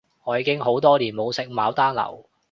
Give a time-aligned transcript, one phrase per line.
[0.23, 2.25] 我已經好多年冇食牡丹樓